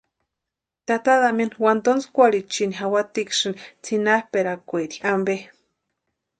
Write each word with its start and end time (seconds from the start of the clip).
Tata 0.87 1.13
Damiani 1.21 1.55
wantontskwarhichini 1.65 2.75
jawatiksïni 2.79 3.59
tsinapʼikwaeri 3.83 4.97
ampe. 5.11 5.35